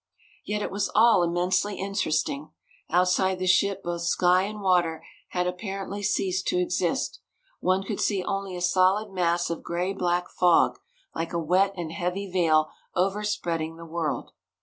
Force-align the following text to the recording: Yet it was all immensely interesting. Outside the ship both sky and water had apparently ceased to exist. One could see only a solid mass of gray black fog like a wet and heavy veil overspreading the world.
Yet 0.43 0.63
it 0.63 0.71
was 0.71 0.89
all 0.95 1.21
immensely 1.21 1.77
interesting. 1.77 2.49
Outside 2.89 3.37
the 3.37 3.45
ship 3.45 3.83
both 3.83 4.01
sky 4.01 4.45
and 4.45 4.59
water 4.59 5.05
had 5.29 5.45
apparently 5.45 6.01
ceased 6.01 6.47
to 6.47 6.57
exist. 6.59 7.19
One 7.59 7.83
could 7.83 8.01
see 8.01 8.23
only 8.23 8.55
a 8.55 8.61
solid 8.61 9.11
mass 9.11 9.51
of 9.51 9.61
gray 9.61 9.93
black 9.93 10.27
fog 10.27 10.79
like 11.13 11.33
a 11.33 11.37
wet 11.39 11.73
and 11.77 11.91
heavy 11.91 12.27
veil 12.31 12.69
overspreading 12.95 13.77
the 13.77 13.85
world. 13.85 14.31